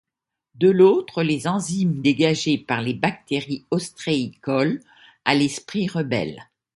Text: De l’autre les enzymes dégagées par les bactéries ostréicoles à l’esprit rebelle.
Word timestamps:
De 0.55 0.67
l’autre 0.67 1.21
les 1.21 1.47
enzymes 1.47 2.01
dégagées 2.01 2.57
par 2.57 2.81
les 2.81 2.95
bactéries 2.95 3.67
ostréicoles 3.69 4.79
à 5.25 5.35
l’esprit 5.35 5.87
rebelle. 5.87 6.49